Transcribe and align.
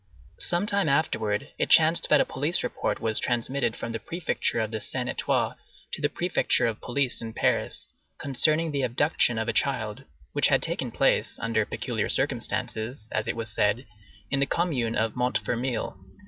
Some 0.39 0.65
time 0.65 0.89
afterwards, 0.89 1.45
it 1.59 1.69
chanced 1.69 2.09
that 2.09 2.19
a 2.19 2.25
police 2.25 2.63
report 2.63 2.99
was 2.99 3.19
transmitted 3.19 3.75
from 3.75 3.91
the 3.91 3.99
prefecture 3.99 4.59
of 4.59 4.71
the 4.71 4.79
Seine 4.79 5.11
et 5.11 5.29
Oise 5.29 5.53
to 5.91 6.01
the 6.01 6.09
prefecture 6.09 6.65
of 6.65 6.81
police 6.81 7.21
in 7.21 7.33
Paris, 7.33 7.93
concerning 8.17 8.71
the 8.71 8.81
abduction 8.81 9.37
of 9.37 9.47
a 9.47 9.53
child, 9.53 10.03
which 10.33 10.47
had 10.47 10.63
taken 10.63 10.89
place, 10.89 11.37
under 11.39 11.67
peculiar 11.67 12.09
circumstances, 12.09 13.07
as 13.11 13.27
it 13.27 13.35
was 13.35 13.53
said, 13.53 13.85
in 14.31 14.39
the 14.39 14.47
commune 14.47 14.95
of 14.95 15.15
Montfermeil. 15.15 15.95